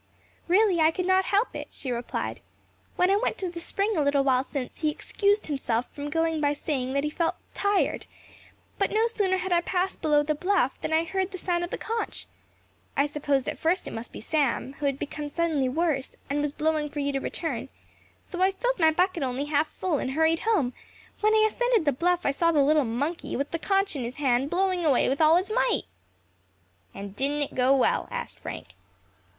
[0.47, 2.41] "Really, I could not help it," she replied.
[2.95, 6.41] "When I went to the spring a little while since, he excused himself from going
[6.41, 8.07] by saying that he felt tired;
[8.79, 11.69] but no sooner had I passed below the bluff, than I heard the sound of
[11.69, 12.25] the conch.
[12.97, 16.51] I supposed at first it must be Sam, who had become suddenly worse, and was
[16.51, 17.69] blowing for you to return;
[18.23, 20.73] so I filled my bucket only half full, and hurried home;
[21.19, 24.15] when I ascended the bluff I saw the little monkey, with the conch in his
[24.15, 25.83] hand, blowing away with all his might."
[26.95, 28.69] "And didn't it go well?" asked Frank.